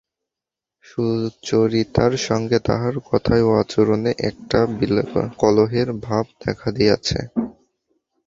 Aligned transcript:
সুচরিতার 0.85 2.13
সঙ্গে 2.27 2.57
তাঁহার 2.59 2.95
কথায় 3.09 3.43
ও 3.43 3.51
আচরণে 3.61 4.11
একটা 4.29 4.59
কলহের 5.39 5.89
ভাব 6.05 6.25
দেখা 6.43 6.69
দিয়াছে। 6.71 7.19